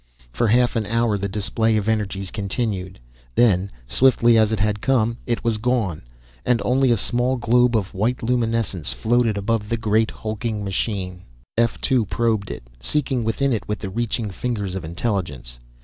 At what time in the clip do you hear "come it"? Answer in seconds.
4.81-5.43